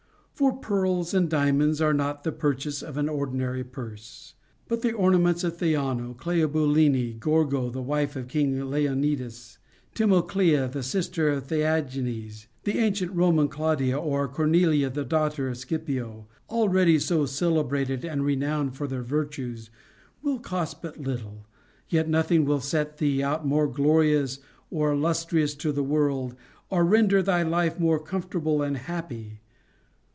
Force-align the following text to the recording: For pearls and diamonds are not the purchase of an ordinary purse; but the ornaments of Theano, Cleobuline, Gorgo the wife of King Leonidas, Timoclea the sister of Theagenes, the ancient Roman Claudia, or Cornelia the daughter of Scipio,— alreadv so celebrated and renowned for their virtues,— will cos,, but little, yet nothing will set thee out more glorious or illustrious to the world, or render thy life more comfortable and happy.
For 0.33 0.53
pearls 0.57 1.13
and 1.13 1.29
diamonds 1.29 1.81
are 1.81 1.93
not 1.93 2.23
the 2.23 2.31
purchase 2.31 2.81
of 2.81 2.97
an 2.97 3.07
ordinary 3.07 3.63
purse; 3.63 4.33
but 4.67 4.81
the 4.81 4.91
ornaments 4.91 5.43
of 5.43 5.55
Theano, 5.57 6.15
Cleobuline, 6.15 7.19
Gorgo 7.19 7.69
the 7.69 7.83
wife 7.83 8.15
of 8.15 8.27
King 8.27 8.59
Leonidas, 8.71 9.59
Timoclea 9.93 10.67
the 10.71 10.81
sister 10.81 11.29
of 11.29 11.43
Theagenes, 11.45 12.47
the 12.63 12.79
ancient 12.79 13.11
Roman 13.11 13.49
Claudia, 13.49 13.99
or 13.99 14.27
Cornelia 14.27 14.89
the 14.89 15.05
daughter 15.05 15.47
of 15.47 15.57
Scipio,— 15.57 16.27
alreadv 16.49 16.99
so 17.01 17.27
celebrated 17.27 18.03
and 18.03 18.25
renowned 18.25 18.75
for 18.75 18.87
their 18.87 19.03
virtues,— 19.03 19.69
will 20.23 20.39
cos,, 20.39 20.73
but 20.73 20.97
little, 20.99 21.45
yet 21.87 22.09
nothing 22.09 22.45
will 22.45 22.61
set 22.61 22.97
thee 22.97 23.21
out 23.21 23.45
more 23.45 23.67
glorious 23.67 24.39
or 24.71 24.91
illustrious 24.93 25.53
to 25.53 25.71
the 25.71 25.83
world, 25.83 26.35
or 26.71 26.83
render 26.83 27.21
thy 27.21 27.43
life 27.43 27.79
more 27.79 27.99
comfortable 27.99 28.63
and 28.63 28.75
happy. 28.77 29.37